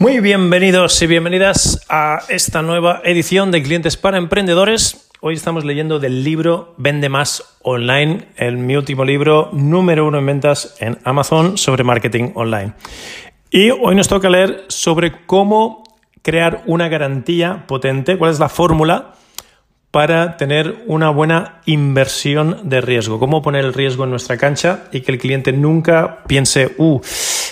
Muy 0.00 0.20
bienvenidos 0.20 1.02
y 1.02 1.06
bienvenidas 1.06 1.84
a 1.90 2.20
esta 2.30 2.62
nueva 2.62 3.02
edición 3.04 3.50
de 3.50 3.62
Clientes 3.62 3.98
para 3.98 4.16
Emprendedores. 4.16 5.10
Hoy 5.20 5.34
estamos 5.34 5.66
leyendo 5.66 5.98
del 5.98 6.24
libro 6.24 6.74
Vende 6.78 7.10
Más 7.10 7.58
Online, 7.60 8.28
el, 8.36 8.56
mi 8.56 8.76
último 8.76 9.04
libro 9.04 9.50
número 9.52 10.06
uno 10.06 10.16
en 10.16 10.24
ventas 10.24 10.74
en 10.80 10.96
Amazon 11.04 11.58
sobre 11.58 11.84
marketing 11.84 12.30
online. 12.34 12.72
Y 13.50 13.72
hoy 13.72 13.94
nos 13.94 14.08
toca 14.08 14.30
leer 14.30 14.64
sobre 14.68 15.26
cómo 15.26 15.84
crear 16.22 16.62
una 16.64 16.88
garantía 16.88 17.66
potente, 17.66 18.16
cuál 18.16 18.30
es 18.30 18.38
la 18.38 18.48
fórmula 18.48 19.16
para 19.90 20.38
tener 20.38 20.82
una 20.86 21.10
buena 21.10 21.60
inversión 21.66 22.70
de 22.70 22.80
riesgo, 22.80 23.18
cómo 23.18 23.42
poner 23.42 23.66
el 23.66 23.74
riesgo 23.74 24.04
en 24.04 24.10
nuestra 24.10 24.38
cancha 24.38 24.84
y 24.92 25.02
que 25.02 25.12
el 25.12 25.18
cliente 25.18 25.52
nunca 25.52 26.24
piense, 26.26 26.74
uh, 26.78 27.02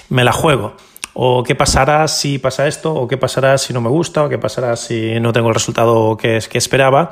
me 0.08 0.24
la 0.24 0.32
juego 0.32 0.87
o 1.20 1.42
qué 1.42 1.56
pasará 1.56 2.06
si 2.06 2.38
pasa 2.38 2.68
esto, 2.68 2.94
o 2.94 3.08
qué 3.08 3.16
pasará 3.16 3.58
si 3.58 3.72
no 3.72 3.80
me 3.80 3.88
gusta, 3.88 4.22
o 4.22 4.28
qué 4.28 4.38
pasará 4.38 4.76
si 4.76 5.18
no 5.18 5.32
tengo 5.32 5.48
el 5.48 5.54
resultado 5.54 6.16
que, 6.16 6.36
esperaba, 6.36 7.10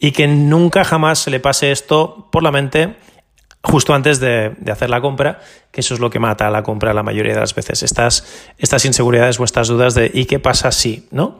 y 0.00 0.10
que 0.10 0.26
nunca 0.26 0.82
jamás 0.82 1.20
se 1.20 1.30
le 1.30 1.38
pase 1.38 1.70
esto 1.70 2.26
por 2.32 2.42
la 2.42 2.50
mente 2.50 2.96
justo 3.62 3.94
antes 3.94 4.18
de, 4.18 4.56
hacer 4.68 4.90
la 4.90 5.00
compra, 5.00 5.38
que 5.70 5.82
eso 5.82 5.94
es 5.94 6.00
lo 6.00 6.10
que 6.10 6.18
mata 6.18 6.48
a 6.48 6.50
la 6.50 6.64
compra 6.64 6.92
la 6.92 7.04
mayoría 7.04 7.32
de 7.32 7.38
las 7.38 7.54
veces, 7.54 7.84
estas, 7.84 8.26
estas 8.58 8.84
inseguridades 8.86 9.38
o 9.38 9.44
estas 9.44 9.68
dudas 9.68 9.94
de 9.94 10.10
¿y 10.12 10.24
qué 10.24 10.40
pasa 10.40 10.72
si? 10.72 11.06
¿no? 11.12 11.38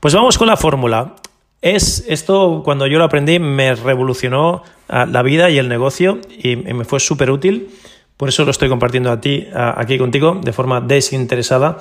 Pues 0.00 0.14
vamos 0.14 0.36
con 0.36 0.48
la 0.48 0.58
fórmula. 0.58 1.16
Es 1.62 2.04
esto, 2.06 2.60
cuando 2.62 2.86
yo 2.86 2.98
lo 2.98 3.04
aprendí, 3.04 3.38
me 3.38 3.74
revolucionó 3.74 4.62
la 4.86 5.22
vida 5.22 5.48
y 5.48 5.56
el 5.56 5.70
negocio 5.70 6.20
y 6.28 6.56
me 6.56 6.84
fue 6.84 7.00
súper 7.00 7.30
útil. 7.30 7.70
Por 8.16 8.28
eso 8.28 8.44
lo 8.44 8.50
estoy 8.50 8.68
compartiendo 8.68 9.10
a 9.10 9.20
ti, 9.20 9.46
aquí 9.52 9.98
contigo, 9.98 10.40
de 10.42 10.52
forma 10.52 10.80
desinteresada, 10.80 11.78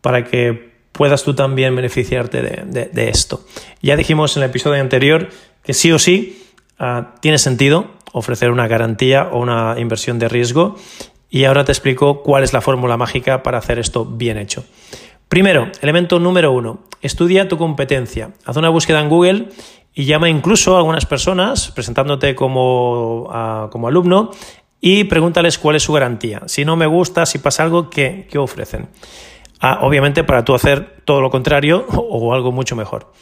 para 0.00 0.24
que 0.24 0.76
puedas 0.96 1.22
tú 1.22 1.34
también 1.34 1.76
beneficiarte 1.76 2.42
de, 2.42 3.08
esto. 3.08 3.44
Ya 3.82 3.96
dijimos 3.96 4.36
en 4.36 4.42
el 4.42 4.50
episodio 4.50 4.80
anterior 4.80 5.28
que 5.62 5.74
sí 5.74 5.92
o 5.92 5.98
sí 5.98 6.42
ah, 6.78 7.14
tiene 7.20 7.38
sentido 7.38 7.90
ofrecer 8.12 8.50
una 8.50 8.66
garantía 8.66 9.28
o 9.30 9.40
una 9.40 9.76
inversión 9.78 10.18
de 10.18 10.28
riesgo 10.28 10.76
y 11.28 11.44
ahora 11.44 11.64
te 11.64 11.72
explico 11.72 12.22
cuál 12.22 12.44
es 12.44 12.52
la 12.52 12.62
fórmula 12.62 12.96
mágica 12.96 13.42
para 13.42 13.58
hacer 13.58 13.78
esto 13.78 14.04
bien 14.04 14.38
hecho. 14.38 14.64
Primero, 15.28 15.70
elemento 15.82 16.18
número 16.18 16.52
uno, 16.52 16.84
estudia 17.02 17.48
tu 17.48 17.58
competencia. 17.58 18.30
Haz 18.44 18.56
una 18.56 18.70
búsqueda 18.70 19.00
en 19.00 19.08
Google 19.08 19.48
y 19.92 20.04
llama 20.04 20.28
incluso 20.28 20.76
a 20.76 20.78
algunas 20.78 21.04
personas 21.04 21.72
presentándote 21.72 22.34
como, 22.34 23.28
ah, 23.30 23.68
como 23.70 23.88
alumno 23.88 24.30
y 24.80 25.04
pregúntales 25.04 25.58
cuál 25.58 25.76
es 25.76 25.82
su 25.82 25.92
garantía. 25.92 26.42
Si 26.46 26.64
no 26.64 26.76
me 26.76 26.86
gusta, 26.86 27.26
si 27.26 27.38
pasa 27.38 27.62
algo, 27.62 27.90
¿qué, 27.90 28.28
ofrecen? 28.36 28.88
Ah, 29.60 29.78
obviamente 29.82 30.22
para 30.22 30.44
tú 30.44 30.54
hacer 30.54 31.02
todo 31.04 31.20
lo 31.20 31.30
contrario 31.30 31.86
o, 31.94 32.34
algo 32.34 32.52
mucho 32.52 32.76
mejor. 32.76 33.12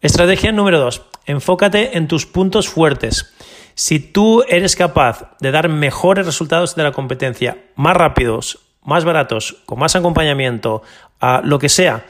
Estrategia 0.00 0.52
número 0.52 0.78
dos. 0.78 1.02
Enfócate 1.26 1.96
en 1.98 2.08
tus 2.08 2.26
puntos 2.26 2.68
fuertes. 2.68 3.34
Si 3.74 3.98
tú 3.98 4.44
eres 4.48 4.76
capaz 4.76 5.36
de 5.40 5.50
dar 5.50 5.68
mejores 5.68 6.26
resultados 6.26 6.74
de 6.74 6.82
la 6.82 6.92
competencia, 6.92 7.58
más 7.76 7.96
rápidos, 7.96 8.60
más 8.82 9.04
baratos, 9.04 9.58
con 9.66 9.78
más 9.78 9.96
acompañamiento, 9.96 10.82
a 11.20 11.42
lo 11.44 11.58
que 11.58 11.68
sea, 11.68 12.04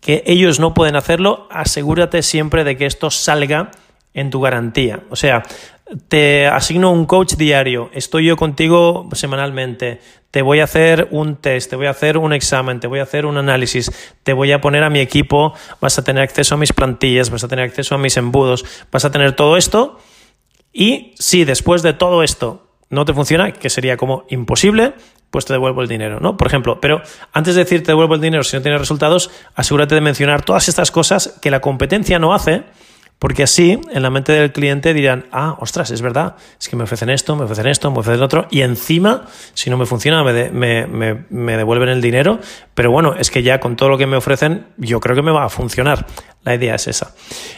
que 0.00 0.22
ellos 0.26 0.58
no 0.58 0.74
pueden 0.74 0.96
hacerlo, 0.96 1.48
asegúrate 1.50 2.22
siempre 2.22 2.64
de 2.64 2.76
que 2.76 2.86
esto 2.86 3.10
salga 3.10 3.70
en 4.14 4.30
tu 4.30 4.40
garantía. 4.40 5.00
O 5.10 5.16
sea, 5.16 5.42
te 6.08 6.46
asigno 6.46 6.90
un 6.90 7.04
coach 7.04 7.34
diario, 7.34 7.90
estoy 7.92 8.26
yo 8.26 8.36
contigo 8.36 9.08
semanalmente, 9.12 10.00
te 10.30 10.42
voy 10.42 10.60
a 10.60 10.64
hacer 10.64 11.08
un 11.10 11.36
test, 11.36 11.70
te 11.70 11.76
voy 11.76 11.86
a 11.86 11.90
hacer 11.90 12.18
un 12.18 12.32
examen, 12.32 12.80
te 12.80 12.86
voy 12.86 13.00
a 13.00 13.04
hacer 13.04 13.26
un 13.26 13.36
análisis, 13.36 13.92
te 14.22 14.32
voy 14.32 14.50
a 14.52 14.60
poner 14.60 14.82
a 14.82 14.90
mi 14.90 15.00
equipo, 15.00 15.54
vas 15.80 15.98
a 15.98 16.04
tener 16.04 16.22
acceso 16.22 16.54
a 16.54 16.58
mis 16.58 16.72
plantillas, 16.72 17.30
vas 17.30 17.44
a 17.44 17.48
tener 17.48 17.66
acceso 17.66 17.94
a 17.94 17.98
mis 17.98 18.16
embudos, 18.16 18.64
vas 18.90 19.04
a 19.04 19.10
tener 19.10 19.36
todo 19.36 19.56
esto. 19.56 19.98
Y 20.72 21.14
si 21.18 21.44
después 21.44 21.82
de 21.82 21.92
todo 21.92 22.22
esto 22.22 22.66
no 22.88 23.04
te 23.04 23.14
funciona, 23.14 23.52
que 23.52 23.70
sería 23.70 23.96
como 23.96 24.24
imposible, 24.28 24.94
pues 25.30 25.44
te 25.44 25.52
devuelvo 25.52 25.82
el 25.82 25.88
dinero, 25.88 26.18
¿no? 26.18 26.36
Por 26.36 26.46
ejemplo, 26.46 26.80
pero 26.80 27.02
antes 27.32 27.54
de 27.54 27.64
decir 27.64 27.82
te 27.82 27.92
devuelvo 27.92 28.14
el 28.14 28.20
dinero 28.20 28.42
si 28.42 28.56
no 28.56 28.62
tienes 28.62 28.80
resultados, 28.80 29.30
asegúrate 29.54 29.94
de 29.94 30.00
mencionar 30.00 30.44
todas 30.44 30.68
estas 30.68 30.90
cosas 30.90 31.38
que 31.42 31.50
la 31.50 31.60
competencia 31.60 32.18
no 32.18 32.34
hace 32.34 32.64
porque 33.18 33.42
así, 33.42 33.80
en 33.90 34.02
la 34.02 34.10
mente 34.10 34.32
del 34.32 34.52
cliente 34.52 34.92
dirán, 34.92 35.26
ah, 35.32 35.56
ostras, 35.60 35.90
es 35.90 36.02
verdad, 36.02 36.36
es 36.60 36.68
que 36.68 36.76
me 36.76 36.84
ofrecen 36.84 37.08
esto, 37.10 37.36
me 37.36 37.44
ofrecen 37.44 37.66
esto, 37.66 37.90
me 37.90 38.00
ofrecen 38.00 38.22
otro, 38.22 38.46
y 38.50 38.60
encima, 38.60 39.26
si 39.54 39.70
no 39.70 39.78
me 39.78 39.86
funciona, 39.86 40.22
me, 40.22 40.86
me, 41.30 41.56
devuelven 41.56 41.88
el 41.88 42.02
dinero, 42.02 42.38
pero 42.74 42.90
bueno, 42.90 43.14
es 43.18 43.30
que 43.30 43.42
ya 43.42 43.60
con 43.60 43.76
todo 43.76 43.88
lo 43.88 43.98
que 43.98 44.06
me 44.06 44.16
ofrecen, 44.16 44.66
yo 44.76 45.00
creo 45.00 45.16
que 45.16 45.22
me 45.22 45.30
va 45.30 45.44
a 45.44 45.48
funcionar. 45.48 46.06
La 46.42 46.54
idea 46.54 46.74
es 46.74 46.86
esa. 46.88 47.14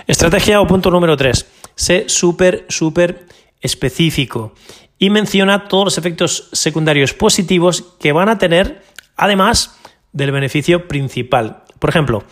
Estrategia 0.06 0.60
o 0.60 0.66
punto 0.66 0.90
número 0.90 1.16
tres, 1.16 1.46
sé 1.74 2.04
súper, 2.06 2.66
súper 2.68 3.26
específico 3.60 4.54
y 4.98 5.10
menciona 5.10 5.68
todos 5.68 5.84
los 5.84 5.98
efectos 5.98 6.48
secundarios 6.52 7.12
positivos 7.12 7.96
que 7.98 8.12
van 8.12 8.28
a 8.28 8.38
tener, 8.38 8.82
además 9.16 9.78
del 10.12 10.32
beneficio 10.32 10.88
principal. 10.88 11.64
Por 11.78 11.90
ejemplo, 11.90 12.24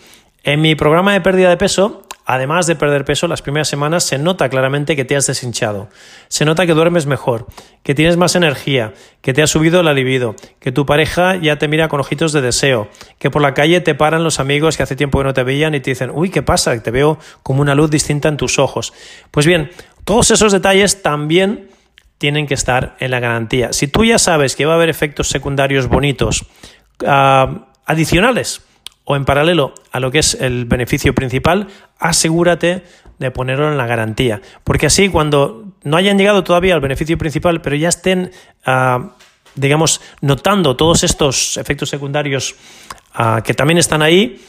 en 0.43 0.61
mi 0.61 0.75
programa 0.75 1.13
de 1.13 1.21
pérdida 1.21 1.49
de 1.49 1.57
peso 1.57 2.04
Además 2.25 2.65
de 2.65 2.75
perder 2.75 3.05
peso, 3.05 3.27
las 3.27 3.43
primeras 3.43 3.67
semanas 3.67 4.03
se 4.03 4.17
nota 4.17 4.49
claramente 4.49 4.95
que 4.95 5.05
te 5.05 5.15
has 5.15 5.27
deshinchado. 5.27 5.89
Se 6.27 6.43
nota 6.43 6.65
que 6.65 6.73
duermes 6.73 7.05
mejor, 7.05 7.45
que 7.83 7.93
tienes 7.93 8.17
más 8.17 8.35
energía, 8.35 8.95
que 9.21 9.31
te 9.31 9.43
ha 9.43 9.47
subido 9.47 9.83
la 9.83 9.93
libido, 9.93 10.35
que 10.59 10.71
tu 10.71 10.87
pareja 10.87 11.35
ya 11.35 11.57
te 11.57 11.67
mira 11.67 11.87
con 11.87 11.99
ojitos 11.99 12.33
de 12.33 12.41
deseo, 12.41 12.89
que 13.19 13.29
por 13.29 13.43
la 13.43 13.53
calle 13.53 13.79
te 13.79 13.93
paran 13.93 14.23
los 14.23 14.39
amigos 14.39 14.75
que 14.75 14.81
hace 14.81 14.95
tiempo 14.95 15.19
que 15.19 15.25
no 15.25 15.33
te 15.35 15.43
veían 15.43 15.75
y 15.75 15.81
te 15.81 15.91
dicen, 15.91 16.09
uy, 16.11 16.31
¿qué 16.31 16.41
pasa? 16.41 16.81
Te 16.81 16.89
veo 16.89 17.19
como 17.43 17.61
una 17.61 17.75
luz 17.75 17.91
distinta 17.91 18.27
en 18.27 18.37
tus 18.37 18.57
ojos. 18.57 18.91
Pues 19.29 19.45
bien, 19.45 19.69
todos 20.03 20.31
esos 20.31 20.51
detalles 20.51 21.03
también 21.03 21.69
tienen 22.17 22.47
que 22.47 22.55
estar 22.55 22.95
en 22.99 23.11
la 23.11 23.19
garantía. 23.19 23.71
Si 23.71 23.87
tú 23.87 24.03
ya 24.03 24.17
sabes 24.17 24.55
que 24.55 24.65
va 24.65 24.73
a 24.73 24.75
haber 24.77 24.89
efectos 24.89 25.27
secundarios 25.27 25.87
bonitos, 25.87 26.45
ah, 27.05 27.67
adicionales, 27.85 28.61
o 29.05 29.15
en 29.15 29.23
paralelo 29.23 29.73
a 29.91 29.99
lo 29.99 30.11
que 30.11 30.19
es 30.19 30.35
el 30.35 30.65
beneficio 30.65 31.15
principal, 31.15 31.67
asegúrate 31.99 32.83
de 33.19 33.31
ponerlo 33.31 33.71
en 33.71 33.77
la 33.77 33.87
garantía. 33.87 34.41
Porque 34.63 34.87
así 34.87 35.09
cuando 35.09 35.65
no 35.83 35.97
hayan 35.97 36.17
llegado 36.17 36.43
todavía 36.43 36.73
al 36.73 36.81
beneficio 36.81 37.17
principal, 37.17 37.61
pero 37.61 37.75
ya 37.75 37.89
estén, 37.89 38.31
ah, 38.65 39.11
digamos, 39.55 40.01
notando 40.21 40.75
todos 40.75 41.03
estos 41.03 41.57
efectos 41.57 41.89
secundarios 41.89 42.55
ah, 43.13 43.41
que 43.43 43.53
también 43.53 43.77
están 43.77 44.01
ahí, 44.01 44.41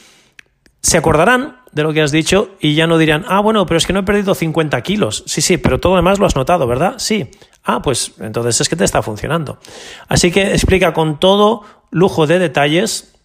se 0.81 0.97
acordarán 0.97 1.57
de 1.71 1.83
lo 1.83 1.93
que 1.93 2.01
has 2.01 2.11
dicho 2.11 2.55
y 2.59 2.73
ya 2.73 2.87
no 2.87 2.97
dirán, 2.97 3.25
ah, 3.27 3.39
bueno, 3.39 3.65
pero 3.65 3.77
es 3.77 3.85
que 3.85 3.93
no 3.93 3.99
he 3.99 4.03
perdido 4.03 4.33
50 4.33 4.81
kilos. 4.81 5.23
Sí, 5.27 5.41
sí, 5.41 5.57
pero 5.57 5.79
todo 5.79 5.93
lo 5.93 5.97
demás 5.97 6.17
lo 6.17 6.25
has 6.25 6.35
notado, 6.35 6.65
¿verdad? 6.65 6.95
Sí. 6.97 7.29
Ah, 7.63 7.81
pues 7.81 8.13
entonces 8.19 8.61
es 8.61 8.69
que 8.69 8.75
te 8.75 8.85
está 8.85 9.01
funcionando. 9.01 9.59
Así 10.07 10.31
que 10.31 10.53
explica 10.53 10.93
con 10.93 11.19
todo 11.19 11.63
lujo 11.91 12.25
de 12.25 12.39
detalles 12.39 13.16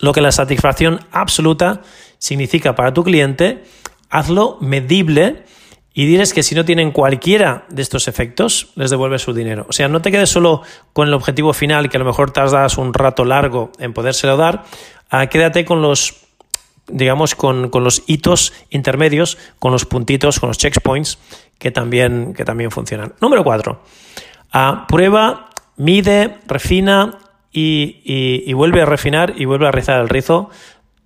lo 0.00 0.12
que 0.12 0.20
la 0.20 0.32
satisfacción 0.32 1.00
absoluta 1.12 1.82
significa 2.18 2.74
para 2.74 2.92
tu 2.92 3.04
cliente, 3.04 3.64
hazlo 4.08 4.58
medible 4.60 5.44
y 5.92 6.06
diles 6.06 6.32
que 6.32 6.42
si 6.42 6.54
no 6.54 6.64
tienen 6.64 6.92
cualquiera 6.92 7.66
de 7.68 7.82
estos 7.82 8.08
efectos, 8.08 8.72
les 8.76 8.90
devuelves 8.90 9.22
su 9.22 9.34
dinero. 9.34 9.66
O 9.68 9.72
sea, 9.72 9.88
no 9.88 10.00
te 10.00 10.10
quedes 10.10 10.30
solo 10.30 10.62
con 10.92 11.08
el 11.08 11.14
objetivo 11.14 11.52
final, 11.52 11.88
que 11.88 11.96
a 11.96 12.00
lo 12.00 12.06
mejor 12.06 12.30
tardas 12.30 12.78
un 12.78 12.94
rato 12.94 13.24
largo 13.24 13.72
en 13.78 13.92
podérselo 13.92 14.36
dar, 14.36 14.64
ah, 15.10 15.26
quédate 15.26 15.64
con 15.64 15.82
los 15.82 16.26
digamos, 16.92 17.34
con, 17.36 17.70
los 17.72 18.02
hitos 18.06 18.52
intermedios, 18.70 19.38
con 19.60 19.72
los 19.72 19.84
puntitos, 19.84 20.40
con 20.40 20.48
los 20.48 20.58
checkpoints, 20.58 21.18
que 21.58 21.70
también, 21.70 22.34
que 22.34 22.44
también 22.44 22.72
funcionan. 22.72 23.14
Número 23.20 23.44
cuatro. 23.44 23.82
Ah, 24.52 24.86
prueba, 24.88 25.50
mide, 25.76 26.38
refina 26.48 27.19
y, 27.52 28.52
vuelve 28.52 28.82
a 28.82 28.86
refinar 28.86 29.34
y 29.36 29.44
vuelve 29.44 29.66
a 29.66 29.72
rizar 29.72 30.00
el 30.00 30.08
rizo 30.08 30.50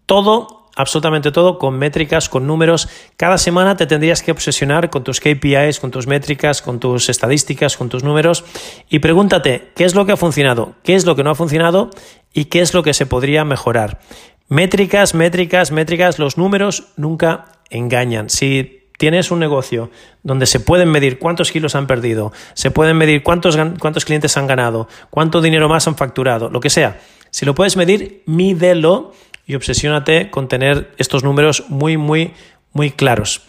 todo 0.06 0.64
absolutamente 0.76 1.31
todo 1.31 1.58
con 1.58 1.79
métricas, 1.79 2.29
con 2.29 2.46
números. 2.46 2.88
Cada 3.17 3.38
semana 3.38 3.76
te 3.76 3.87
tendrías 3.87 4.23
que 4.23 4.32
obsesionar 4.32 4.91
con 4.91 5.05
tus 5.05 5.20
KPIs, 5.20 5.79
con 5.81 5.91
tus 5.91 6.06
métricas, 6.06 6.62
con 6.62 6.81
tus 6.81 7.08
estadísticas, 7.08 7.76
con 7.76 7.88
tus 7.88 8.02
números 8.02 8.44
y 8.88 8.99
pregúntate 8.99 9.70
qué 9.76 9.85
es 9.85 9.94
lo 9.94 10.05
que 10.05 10.12
ha 10.12 10.17
funcionado, 10.17 10.75
qué 10.82 10.94
es 10.94 11.06
lo 11.06 11.17
que 11.17 11.23
no 11.23 11.31
ha 11.31 11.35
funcionado 11.35 11.91
y 12.32 12.46
qué 12.46 12.61
es 12.61 12.75
lo 12.75 12.82
que 12.82 12.94
se 12.94 13.06
podría 13.06 13.44
mejorar. 13.44 14.00
Métricas, 14.49 15.14
métricas, 15.14 15.70
métricas, 15.70 16.19
los 16.19 16.37
números 16.37 16.88
nunca 16.96 17.46
engañan. 17.70 18.29
Si 18.29 18.84
tienes 18.99 19.31
un 19.31 19.38
negocio 19.38 19.91
donde 20.23 20.46
se 20.46 20.61
pueden 20.61 20.91
medir 20.91 21.19
cuántos 21.19 21.50
kilos 21.50 21.75
han 21.75 21.87
perdido, 21.87 22.32
se 22.55 22.70
pueden 22.70 22.96
medir 22.96 23.23
cuántos, 23.23 23.58
cuántos 23.79 24.05
clientes 24.05 24.37
han 24.37 24.46
ganado, 24.46 24.88
cuánto 25.11 25.41
dinero 25.41 25.69
más 25.69 25.87
han 25.88 25.96
facturado, 25.96 26.50
lo 26.50 26.61
que 26.61 26.70
sea, 26.70 27.00
si 27.31 27.44
lo 27.44 27.55
puedes 27.55 27.76
medir, 27.76 28.23
mídelo 28.26 29.12
y 29.46 29.56
obsesiónate 29.56 30.31
con 30.31 30.49
tener 30.49 30.93
estos 30.99 31.25
números 31.25 31.64
muy, 31.69 31.96
muy, 31.96 32.32
muy 32.73 32.91
claros. 32.91 33.43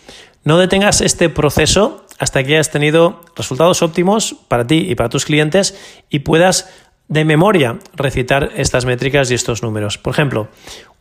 No 0.44 0.57
detengas 0.57 1.01
este 1.01 1.30
proceso 1.30 2.06
hasta 2.18 2.44
que 2.44 2.53
hayas 2.53 2.71
tenido 2.71 3.21
resultados 3.36 3.81
óptimos 3.81 4.36
para 4.47 4.65
ti 4.65 4.88
y 4.89 4.95
para 4.95 5.09
tus 5.09 5.25
clientes 5.25 5.77
y 6.09 6.19
puedas 6.19 6.69
de 7.07 7.25
memoria 7.25 7.77
recitar 7.94 8.51
estas 8.56 8.86
métricas 8.86 9.30
y 9.30 9.36
estos 9.36 9.62
números. 9.62 9.97
Por 9.97 10.13
ejemplo, 10.13 10.47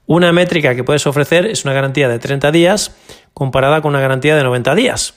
una 0.06 0.32
métrica 0.32 0.74
que 0.74 0.84
puedes 0.84 1.06
ofrecer 1.06 1.46
es 1.46 1.64
una 1.64 1.72
garantía 1.72 2.08
de 2.08 2.18
30 2.18 2.52
días 2.52 2.96
comparada 3.34 3.82
con 3.82 3.90
una 3.90 4.00
garantía 4.00 4.36
de 4.36 4.44
90 4.44 4.74
días 4.74 5.14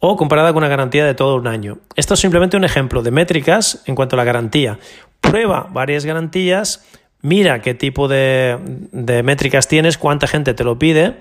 o 0.00 0.16
comparada 0.16 0.52
con 0.52 0.58
una 0.62 0.68
garantía 0.68 1.04
de 1.04 1.14
todo 1.14 1.36
un 1.36 1.46
año. 1.46 1.78
Esto 1.94 2.14
es 2.14 2.20
simplemente 2.20 2.56
un 2.56 2.64
ejemplo 2.64 3.02
de 3.02 3.10
métricas 3.10 3.82
en 3.86 3.94
cuanto 3.94 4.16
a 4.16 4.18
la 4.18 4.24
garantía. 4.24 4.78
Prueba 5.20 5.68
varias 5.70 6.06
garantías, 6.06 6.84
mira 7.20 7.60
qué 7.60 7.74
tipo 7.74 8.08
de, 8.08 8.58
métricas 9.22 9.68
tienes, 9.68 9.98
cuánta 9.98 10.26
gente 10.26 10.54
te 10.54 10.64
lo 10.64 10.78
pide 10.78 11.18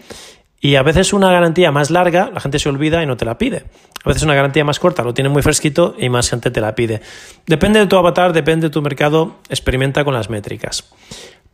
y 0.61 0.75
a 0.75 0.83
veces 0.83 1.13
una 1.13 1.31
garantía 1.31 1.71
más 1.71 1.89
larga, 1.89 2.31
la 2.33 2.39
gente 2.39 2.59
se 2.59 2.69
olvida 2.69 3.03
y 3.03 3.05
no 3.05 3.17
te 3.17 3.25
la 3.25 3.37
pide. 3.37 3.65
A 4.03 4.09
veces 4.09 4.23
una 4.23 4.35
garantía 4.35 4.63
más 4.63 4.79
corta, 4.79 5.03
lo 5.03 5.13
tiene 5.13 5.29
muy 5.29 5.41
fresquito 5.41 5.95
y 5.97 6.09
más 6.09 6.29
gente 6.29 6.51
te 6.51 6.61
la 6.61 6.75
pide. 6.75 7.01
Depende 7.47 7.79
de 7.79 7.87
tu 7.87 7.97
avatar, 7.97 8.33
depende 8.33 8.67
de 8.67 8.71
tu 8.71 8.81
mercado, 8.81 9.35
experimenta 9.49 10.03
con 10.05 10.13
las 10.13 10.29
métricas. 10.29 10.89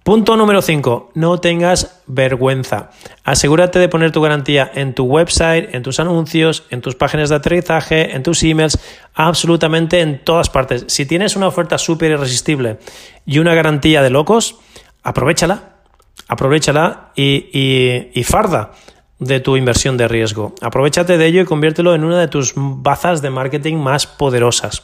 Punto 0.05 0.37
número 0.37 0.61
5. 0.61 1.13
No 1.15 1.39
tengas 1.39 2.03
vergüenza. 2.05 2.91
Asegúrate 3.23 3.79
de 3.79 3.89
poner 3.89 4.11
tu 4.11 4.21
garantía 4.21 4.69
en 4.75 4.93
tu 4.93 5.05
website, 5.05 5.73
en 5.73 5.81
tus 5.81 5.99
anuncios, 5.99 6.63
en 6.69 6.81
tus 6.81 6.93
páginas 6.93 7.29
de 7.29 7.37
aterrizaje, 7.37 8.15
en 8.15 8.21
tus 8.21 8.43
emails, 8.43 8.77
absolutamente 9.15 10.01
en 10.01 10.23
todas 10.23 10.51
partes. 10.51 10.85
Si 10.89 11.07
tienes 11.07 11.35
una 11.35 11.47
oferta 11.47 11.79
súper 11.79 12.11
irresistible 12.11 12.77
y 13.25 13.39
una 13.39 13.55
garantía 13.55 14.03
de 14.03 14.11
locos, 14.11 14.59
aprovechala. 15.01 15.77
Aprovechala 16.27 17.11
y, 17.15 18.23
farda 18.25 18.73
de 19.17 19.39
tu 19.39 19.57
inversión 19.57 19.97
de 19.97 20.07
riesgo. 20.07 20.53
Aprovechate 20.61 21.17
de 21.17 21.25
ello 21.25 21.41
y 21.41 21.45
conviértelo 21.45 21.95
en 21.95 22.03
una 22.03 22.19
de 22.19 22.27
tus 22.27 22.53
bazas 22.55 23.23
de 23.23 23.31
marketing 23.31 23.77
más 23.77 24.05
poderosas 24.05 24.83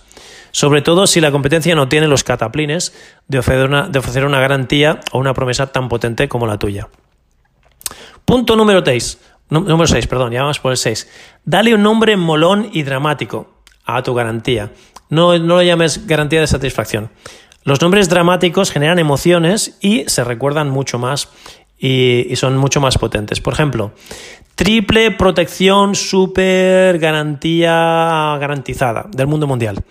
sobre 0.51 0.81
todo 0.81 1.07
si 1.07 1.21
la 1.21 1.31
competencia 1.31 1.75
no 1.75 1.87
tiene 1.87 2.07
los 2.07 2.23
cataplines 2.23 2.93
de 3.27 3.39
ofrecer 3.39 3.65
una, 3.65 3.87
de 3.87 3.99
ofrecer 3.99 4.25
una 4.25 4.39
garantía 4.39 4.99
o 5.11 5.19
una 5.19 5.33
promesa 5.33 5.67
tan 5.67 5.89
potente 5.89 6.27
como 6.27 6.47
la 6.47 6.57
tuya. 6.57 6.89
Punto 8.25 8.55
número 8.55 8.81
6. 8.83 9.19
Número 9.49 9.87
6, 9.87 10.07
perdón, 10.07 10.31
ya 10.31 10.41
vamos 10.41 10.59
por 10.59 10.71
el 10.71 10.77
6. 10.77 11.09
Dale 11.43 11.75
un 11.75 11.83
nombre 11.83 12.15
molón 12.15 12.69
y 12.71 12.83
dramático 12.83 13.63
a 13.85 14.01
tu 14.01 14.13
garantía. 14.13 14.71
No, 15.09 15.37
no 15.37 15.55
lo 15.55 15.61
llames 15.61 16.07
garantía 16.07 16.39
de 16.39 16.47
satisfacción. 16.47 17.09
Los 17.63 17.81
nombres 17.81 18.07
dramáticos 18.07 18.71
generan 18.71 18.97
emociones 18.97 19.77
y 19.81 20.05
se 20.07 20.23
recuerdan 20.23 20.69
mucho 20.69 20.97
más 20.97 21.29
y, 21.77 22.31
y, 22.31 22.35
son 22.37 22.57
mucho 22.57 22.79
más 22.79 22.97
potentes. 22.97 23.41
Por 23.41 23.53
ejemplo, 23.53 23.91
triple 24.55 25.11
protección 25.11 25.95
super 25.95 26.97
garantía 26.99 28.37
garantizada 28.39 29.07
del 29.11 29.27
mundo 29.27 29.47
mundial. 29.47 29.83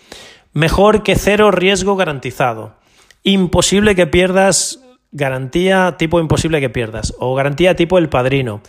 Mejor 0.53 1.03
que 1.03 1.17
cero 1.17 1.51
riesgo 1.51 1.97
garantizado. 1.97 2.75
Imposible 3.23 3.95
que 3.95 4.07
pierdas 4.07 4.81
garantía 5.13 5.97
tipo 5.99 6.21
imposible 6.21 6.61
que 6.61 6.71
pierdas. 6.71 7.15
O 7.19 7.35
garantía 7.35 7.77
tipo 7.77 7.99
el 7.99 8.09
padrino. 8.09 8.61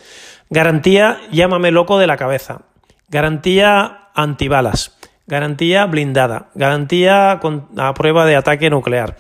Garantía 0.49 1.19
llámame 1.31 1.71
loco 1.71 1.97
de 1.97 2.07
la 2.07 2.17
cabeza. 2.17 2.61
Garantía 3.09 4.09
antibalas. 4.13 4.97
Garantía 5.27 5.85
blindada. 5.85 6.49
Garantía 6.55 7.39
con, 7.41 7.67
a 7.77 7.93
prueba 7.93 8.25
de 8.25 8.35
ataque 8.35 8.69
nuclear. 8.69 9.17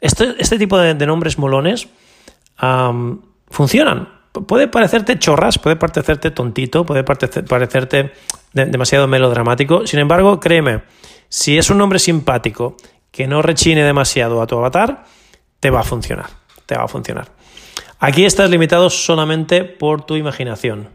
este, 0.00 0.34
este, 0.38 0.58
tipo 0.58 0.78
de, 0.78 0.94
nombres 1.06 1.38
molones 1.38 1.88
funcionan. 3.50 4.17
Puede 4.46 4.68
parecerte 4.68 5.18
chorras, 5.18 5.58
puede 5.58 5.76
parecerte 5.76 6.30
tontito, 6.30 6.84
puede 6.84 7.04
parecerte 7.04 8.12
demasiado 8.52 9.06
melodramático. 9.06 9.86
Sin 9.86 10.00
embargo, 10.00 10.40
créeme, 10.40 10.82
si 11.28 11.58
es 11.58 11.70
un 11.70 11.78
nombre 11.78 11.98
simpático 11.98 12.76
que 13.10 13.26
no 13.26 13.42
rechine 13.42 13.82
demasiado 13.84 14.40
a 14.42 14.46
tu 14.46 14.56
avatar, 14.56 15.04
te 15.60 15.70
va 15.70 15.80
a 15.80 15.84
funcionar. 15.84 16.26
Te 16.66 16.76
va 16.76 16.84
a 16.84 16.88
funcionar. 16.88 17.28
Aquí 17.98 18.24
estás 18.24 18.50
limitado 18.50 18.90
solamente 18.90 19.64
por 19.64 20.02
tu 20.02 20.16
imaginación. 20.16 20.90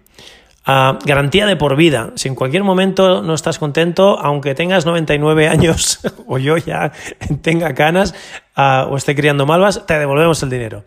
Ah, 0.66 0.98
garantía 1.04 1.46
de 1.46 1.58
por 1.58 1.76
vida. 1.76 2.12
Si 2.16 2.30
en 2.30 2.36
cualquier 2.36 2.64
momento 2.64 3.22
no 3.22 3.34
estás 3.34 3.60
contento, 3.60 4.18
aunque 4.20 4.56
tengas 4.56 4.86
99 4.86 5.50
años 5.50 6.00
o 6.28 6.38
yo 6.38 6.58
ya 6.58 6.94
tenga 7.42 7.74
canas 7.74 8.16
ah, 8.56 8.88
o 8.90 8.96
esté 8.96 9.16
criando 9.16 9.46
malvas, 9.46 9.86
te 9.86 10.00
devolvemos 10.00 10.42
el 10.44 10.50
dinero. 10.50 10.86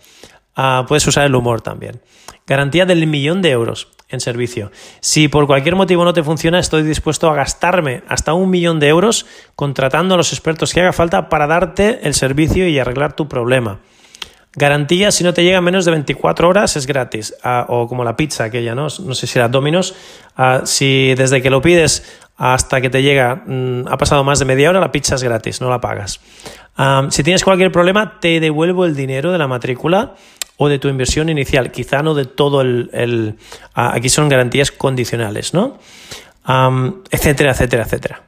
Ah, 0.55 0.87
puedes 0.89 1.07
usar 1.07 1.27
el 1.27 1.35
humor 1.35 1.61
también. 1.61 2.01
Garantía 2.47 2.87
del 2.87 3.07
millón 3.07 3.43
de 3.43 3.51
euros 3.51 3.89
en 4.09 4.21
servicio. 4.21 4.71
Si 5.01 5.29
por 5.29 5.47
cualquier 5.47 5.75
motivo 5.75 6.05
no 6.05 6.13
te 6.13 6.23
funciona, 6.23 6.59
estoy 6.59 6.83
dispuesto 6.83 7.29
a 7.29 7.35
gastarme 7.35 8.03
hasta 8.09 8.35
un 8.35 8.51
millón 8.51 8.79
de 8.79 8.89
euros 8.89 9.27
contratando 9.57 10.15
a 10.15 10.17
los 10.17 10.33
expertos 10.33 10.73
que 10.73 10.81
haga 10.81 10.93
falta 10.93 11.29
para 11.29 11.47
darte 11.47 12.01
el 12.07 12.15
servicio 12.15 12.69
y 12.69 12.79
arreglar 12.79 13.15
tu 13.15 13.29
problema. 13.29 13.81
Garantía, 14.59 15.11
si 15.11 15.23
no 15.23 15.35
te 15.35 15.45
llega 15.45 15.61
menos 15.61 15.85
de 15.85 15.91
24 15.91 16.49
horas, 16.49 16.77
es 16.77 16.87
gratis. 16.87 17.35
Ah, 17.43 17.67
o 17.69 17.89
como 17.89 18.05
la 18.05 18.17
pizza 18.17 18.45
aquella, 18.45 18.75
¿no? 18.75 18.85
No 19.05 19.15
sé 19.15 19.27
si 19.27 19.39
era 19.39 19.49
Domino's. 19.49 19.95
Ah, 20.35 20.63
si 20.65 21.15
desde 21.15 21.43
que 21.43 21.51
lo 21.51 21.61
pides 21.61 22.23
hasta 22.39 22.81
que 22.81 22.89
te 22.89 23.03
llega 23.03 23.43
mm, 23.47 23.89
ha 23.89 23.99
pasado 23.99 24.25
más 24.25 24.39
de 24.39 24.47
media 24.47 24.71
hora, 24.71 24.81
la 24.81 24.93
pizza 24.93 25.17
es 25.17 25.23
gratis, 25.23 25.61
no 25.61 25.69
la 25.69 25.83
pagas. 25.83 26.21
Ah, 26.75 27.07
si 27.11 27.23
tienes 27.23 27.45
cualquier 27.45 27.71
problema, 27.71 28.19
te 28.19 28.41
devuelvo 28.41 28.87
el 28.87 28.97
dinero 28.97 29.31
de 29.31 29.37
la 29.37 29.47
matrícula 29.47 30.15
o 30.57 30.69
de 30.69 30.79
tu 30.79 30.89
inversión 30.89 31.29
inicial, 31.29 31.71
quizá 31.71 32.03
no 32.03 32.15
de 32.15 32.25
todo 32.25 32.61
el... 32.63 33.37
aquí 33.75 34.09
son 34.09 34.29
garantías 34.29 34.71
condicionales, 34.71 35.55
¿no? 35.55 35.79
etcétera, 37.11 37.53
etcétera, 37.53 37.83
etcétera. 37.85 38.23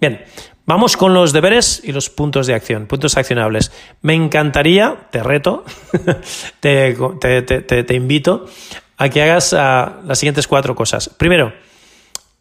Bien, 0.00 0.24
vamos 0.66 0.96
con 0.96 1.14
los 1.14 1.32
deberes 1.32 1.80
y 1.84 1.92
los 1.92 2.10
puntos 2.10 2.46
de 2.46 2.54
acción, 2.54 2.86
puntos 2.86 3.16
accionables. 3.16 3.72
Me 4.02 4.14
encantaría, 4.14 5.08
te 5.10 5.22
reto, 5.22 5.64
te, 6.60 6.94
te, 7.42 7.94
invito 7.94 8.46
a 8.96 9.08
que 9.08 9.22
hagas 9.22 9.54
ah, 9.54 10.00
las 10.04 10.18
siguientes 10.18 10.46
cuatro 10.46 10.74
cosas. 10.74 11.08
Primero, 11.08 11.52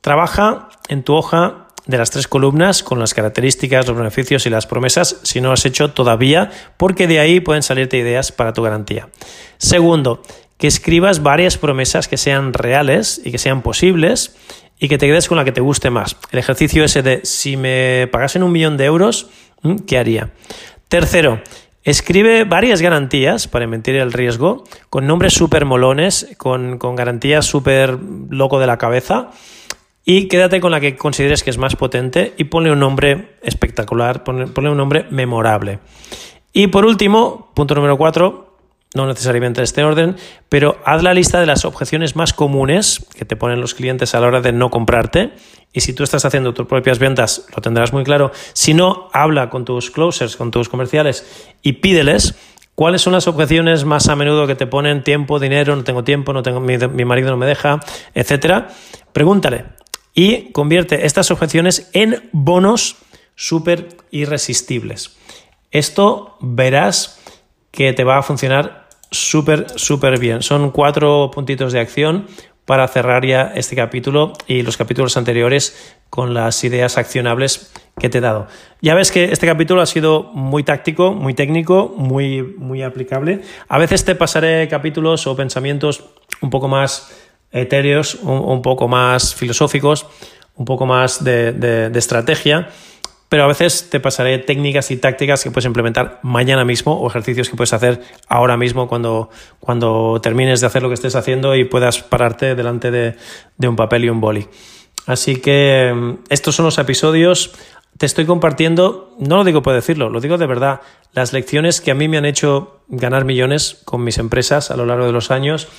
trabaja 0.02 0.70
en 0.90 1.04
tu 1.04 1.14
hoja 1.14 1.61
de 1.86 1.98
las 1.98 2.12
tres 2.12 2.28
columnas 2.28 2.84
con 2.84 3.00
las 3.00 3.14
características, 3.14 3.88
los 3.88 3.98
beneficios 3.98 4.46
y 4.46 4.50
las 4.50 4.68
promesas 4.68 5.18
si 5.24 5.42
no 5.42 5.52
has 5.52 5.66
hecho 5.66 5.92
todavía, 5.92 6.52
porque 6.78 7.08
de 7.08 7.20
ahí 7.20 7.40
pueden 7.40 7.64
salirte 7.64 7.98
ideas 7.98 8.32
para 8.32 8.54
tu 8.54 8.62
garantía. 8.62 9.10
Segundo, 9.58 10.22
que 10.58 10.68
escribas 10.68 11.24
varias 11.24 11.58
promesas 11.58 12.08
que 12.08 12.18
sean 12.18 12.54
reales 12.54 13.22
y 13.24 13.32
que 13.32 13.38
sean 13.38 13.62
posibles 13.62 14.36
y 14.80 14.88
que 14.88 14.98
te 14.98 15.08
quedes 15.08 15.28
con 15.28 15.38
la 15.38 15.46
que 15.46 15.52
te 15.52 15.62
guste 15.62 15.90
más. 15.90 16.18
El 16.32 16.40
ejercicio 16.40 16.84
ese 16.84 17.02
de 17.02 17.22
si 17.24 17.58
me 17.58 18.08
pagasen 18.12 18.44
un 18.44 18.52
millón 18.52 18.78
de 18.78 18.86
euros, 18.86 19.30
¿qué 19.88 19.98
haría? 19.98 20.32
Tercero, 20.88 21.42
Escribe 21.84 22.44
varias 22.44 22.80
garantías 22.80 23.48
para 23.48 23.66
mentir 23.66 23.96
el 23.96 24.14
riesgo, 24.14 24.66
con 24.92 25.08
nombres 25.08 25.34
súper 25.34 25.66
molones, 25.66 26.28
con, 26.38 26.78
con 26.78 26.96
garantías 26.96 27.48
súper 27.48 27.98
loco 28.30 28.60
de 28.60 28.68
la 28.68 28.78
cabeza 28.78 29.32
y 30.06 30.28
quédate 30.28 30.60
con 30.60 30.72
la 30.72 30.80
que 30.80 30.96
consideres 30.96 31.44
que 31.44 31.50
es 31.50 31.58
más 31.58 31.76
potente 31.76 32.34
y 32.38 32.46
ponle 32.46 32.72
un 32.72 32.80
nombre 32.80 33.36
espectacular, 33.42 34.24
ponle, 34.24 34.46
un 34.46 34.78
nombre 34.78 35.06
memorable. 35.12 35.80
Y 36.54 36.68
por 36.68 36.86
último, 36.86 37.52
punto 37.54 37.76
número 37.76 37.98
cuatro, 37.98 38.58
no 38.94 39.08
necesariamente 39.08 39.62
este 39.62 39.84
orden, 39.84 40.18
pero 40.50 40.78
haz 40.86 41.02
la 41.04 41.14
lista 41.14 41.40
de 41.40 41.46
las 41.46 41.64
objeciones 41.64 42.16
más 42.16 42.34
comunes 42.34 43.06
que 43.16 43.26
te 43.26 43.36
ponen 43.36 43.62
los 43.62 43.74
clientes 43.74 44.16
a 44.16 44.20
la 44.20 44.28
hora 44.28 44.42
de 44.42 44.52
no 44.52 44.70
comprarte. 44.70 45.32
Y 45.72 45.82
si 45.82 45.94
tú 45.94 46.04
estás 46.04 46.26
haciendo 46.26 46.54
tus 46.54 46.68
propias 46.68 47.00
ventas, 47.00 47.46
lo 47.56 47.62
tendrás 47.62 47.94
muy 47.94 48.04
claro. 48.04 48.32
Si 48.52 48.74
no, 48.74 49.08
habla 49.14 49.50
con 49.50 49.64
tus 49.64 49.92
closers, 49.92 50.36
con 50.36 50.52
tus 50.52 50.68
comerciales 50.68 51.54
y 51.62 51.74
pídeles 51.74 52.36
cuáles 52.76 53.02
son 53.02 53.14
las 53.14 53.28
objeciones 53.28 53.86
más 53.86 54.10
a 54.10 54.16
menudo 54.16 54.48
que 54.48 54.56
te 54.56 54.68
ponen 54.68 55.04
tiempo, 55.04 55.40
dinero, 55.40 55.76
no 55.76 55.84
tengo 55.84 56.04
tiempo, 56.04 56.34
no 56.34 56.44
tengo, 56.44 56.60
mi, 56.60 56.78
mi 56.78 57.06
marido 57.06 57.30
no 57.30 57.38
me 57.38 57.46
deja, 57.46 57.80
etcétera. 58.14 58.70
Pregúntale, 59.14 59.66
y 60.14 60.52
convierte 60.52 61.06
estas 61.06 61.32
objeciones 61.32 61.90
en 61.94 62.30
bonos 62.32 62.98
súper 63.36 63.90
irresistibles. 64.12 65.18
Esto 65.72 66.38
verás 66.42 67.20
que 67.72 67.94
te 67.94 68.04
va 68.04 68.18
a 68.18 68.24
funcionar 68.24 68.90
súper, 69.10 69.68
súper 69.78 70.20
bien. 70.20 70.42
Son 70.42 70.72
cuatro 70.72 71.32
puntitos 71.34 71.74
de 71.74 71.80
acción 71.80 72.28
para 72.66 72.88
cerrar 72.88 73.26
ya 73.26 73.52
este 73.56 73.76
capítulo 73.76 74.34
y 74.48 74.62
los 74.62 74.78
capítulos 74.78 75.18
anteriores 75.18 75.98
con 76.10 76.34
las 76.34 76.64
ideas 76.64 76.98
accionables 76.98 77.72
que 78.00 78.10
te 78.10 78.20
he 78.20 78.22
dado. 78.22 78.48
Ya 78.82 78.96
ves 78.96 79.12
que 79.12 79.26
este 79.26 79.48
capítulo 79.48 79.82
ha 79.82 79.86
sido 79.86 80.24
muy 80.34 80.64
táctico, 80.64 81.14
muy 81.14 81.34
técnico, 81.34 81.94
muy, 81.98 82.42
muy 82.44 82.84
aplicable. 82.84 83.42
A 83.68 83.78
veces 83.78 84.06
te 84.06 84.16
pasaré 84.16 84.68
capítulos 84.68 85.26
o 85.28 85.36
pensamientos 85.36 86.04
un 86.42 86.50
poco 86.50 86.68
más 86.68 87.12
etéreos, 87.52 88.16
un, 88.16 88.62
poco 88.62 88.88
más 88.88 89.36
filosóficos, 89.36 90.08
un 90.56 90.66
poco 90.66 90.86
más 90.86 91.24
de 91.24 91.92
estrategia 91.96 92.70
pero 93.32 93.46
a 93.46 93.48
veces 93.48 93.90
te 93.90 94.02
pasaré 94.02 94.40
técnicas 94.40 94.92
y 94.92 94.98
tácticas 94.98 95.42
que 95.42 95.52
puedes 95.52 95.66
implementar 95.66 96.20
mañana 96.22 96.66
mismo 96.66 97.00
o 97.00 97.08
ejercicios 97.08 97.50
que 97.50 97.56
puedes 97.56 97.72
hacer 97.72 98.02
ahora 98.28 98.58
mismo 98.58 98.90
cuando, 98.90 99.30
cuando 99.62 100.20
termines 100.22 100.60
de 100.60 100.68
hacer 100.68 100.84
lo 100.84 100.90
que 100.90 100.96
estés 100.96 101.16
haciendo 101.16 101.56
y 101.56 101.64
puedas 101.64 102.04
pararte 102.04 102.56
delante 102.56 102.92
de, 102.92 103.16
un 103.66 103.78
papel 103.78 104.04
y 104.04 104.10
un 104.10 104.20
boli. 104.20 104.50
Así 105.06 105.38
que 105.38 105.94
mm, 105.96 106.26
estos 106.28 106.56
son 106.56 106.66
los 106.66 106.78
episodios. 106.78 107.54
Te 107.98 108.06
estoy 108.06 108.26
compartiendo, 108.26 109.16
no 109.18 109.38
lo 109.38 109.44
digo 109.46 109.62
por 109.62 109.76
decirlo, 109.76 110.10
lo 110.10 110.20
digo 110.20 110.38
de 110.38 110.48
verdad, 110.48 110.82
las 111.14 111.32
lecciones 111.32 111.80
que 111.80 111.92
a 111.92 111.96
mí 111.96 112.10
me 112.10 112.18
han 112.18 112.26
hecho 112.26 112.82
ganar 112.90 113.24
millones 113.24 113.80
con 113.86 114.04
mis 114.04 114.18
empresas 114.18 114.72
a 114.72 114.76
lo 114.76 114.86
largo 114.86 115.06
de 115.06 115.14
los 115.14 115.32
años 115.32 115.70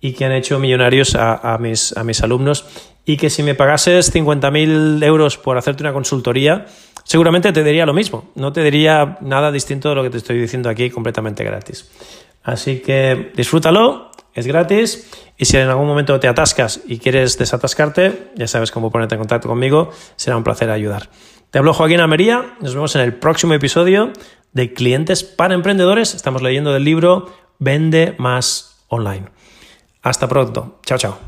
y 0.00 0.12
que 0.12 0.24
han 0.24 0.32
hecho 0.32 0.58
millonarios 0.58 1.14
a, 1.14 1.56
mis, 1.60 1.96
a 1.96 2.04
mis 2.04 2.22
alumnos 2.22 2.66
y 3.04 3.16
que 3.16 3.30
si 3.30 3.42
me 3.42 3.54
pagases 3.54 4.12
50.000 4.14 5.02
euros 5.04 5.38
por 5.38 5.56
hacerte 5.56 5.84
una 5.84 5.92
consultoría, 5.92 6.66
seguramente 7.04 7.52
te 7.52 7.62
diría 7.62 7.86
lo 7.86 7.94
mismo, 7.94 8.30
no 8.34 8.52
te 8.52 8.62
diría 8.62 9.16
nada 9.20 9.52
distinto 9.52 9.88
de 9.88 9.94
lo 9.94 10.02
que 10.02 10.10
te 10.10 10.18
estoy 10.18 10.38
diciendo 10.38 10.68
aquí 10.68 10.90
completamente 10.90 11.44
gratis. 11.44 11.88
Así 12.42 12.80
que 12.80 13.32
disfrútalo, 13.34 14.10
es 14.34 14.46
gratis 14.46 15.08
y 15.38 15.44
si 15.44 15.56
en 15.56 15.68
algún 15.68 15.86
momento 15.86 16.18
te 16.20 16.28
atascas 16.28 16.80
y 16.86 16.98
quieres 16.98 17.38
desatascarte, 17.38 18.32
ya 18.34 18.46
sabes 18.48 18.70
cómo 18.70 18.90
ponerte 18.90 19.14
en 19.14 19.20
contacto 19.20 19.48
conmigo, 19.48 19.90
será 20.16 20.36
un 20.36 20.44
placer 20.44 20.70
ayudar. 20.70 21.08
Te 21.50 21.58
hablo 21.58 21.72
Joaquín 21.72 22.00
Almería, 22.00 22.56
nos 22.60 22.74
vemos 22.74 22.94
en 22.96 23.02
el 23.02 23.14
próximo 23.14 23.54
episodio 23.54 24.12
de 24.52 24.72
Clientes 24.72 25.22
para 25.22 25.54
Emprendedores. 25.54 26.14
Estamos 26.14 26.42
leyendo 26.42 26.72
del 26.72 26.84
libro 26.84 27.32
Vende 27.58 28.14
más 28.18 28.84
online. 28.88 29.35
Hasta 30.06 30.28
pronto, 30.28 30.78
chao 30.86 30.98
chao. 30.98 31.18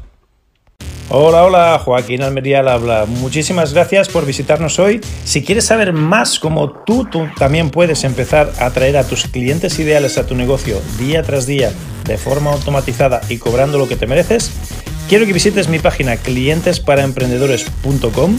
Hola, 1.09 1.45
hola, 1.45 1.81
Joaquín 1.85 2.23
Almería 2.23 2.61
al 2.61 2.69
habla. 2.69 3.07
Muchísimas 3.07 3.75
gracias 3.75 4.09
por 4.09 4.25
visitarnos 4.25 4.79
hoy. 4.79 5.01
Si 5.25 5.43
quieres 5.43 5.65
saber 5.65 5.93
más 5.93 6.39
cómo 6.39 6.71
tú, 6.87 7.05
tú 7.05 7.27
también 7.37 7.71
puedes 7.71 8.05
empezar 8.05 8.53
a 8.61 8.67
atraer 8.67 8.97
a 8.97 9.03
tus 9.03 9.27
clientes 9.27 9.81
ideales 9.81 10.17
a 10.17 10.27
tu 10.27 10.37
negocio 10.37 10.81
día 10.97 11.25
tras 11.25 11.45
día 11.45 11.73
de 12.05 12.19
forma 12.19 12.53
automatizada 12.53 13.21
y 13.29 13.39
cobrando 13.39 13.79
lo 13.79 13.89
que 13.89 13.97
te 13.97 14.07
mereces, 14.07 14.53
quiero 15.09 15.27
que 15.27 15.33
visites 15.33 15.69
mi 15.69 15.81
página 15.81 16.17
clientesparaemprendedores.com 16.17 18.39